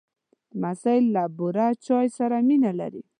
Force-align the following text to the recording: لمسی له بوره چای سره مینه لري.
لمسی 0.59 0.99
له 1.13 1.23
بوره 1.37 1.67
چای 1.85 2.07
سره 2.17 2.37
مینه 2.47 2.71
لري. 2.79 3.03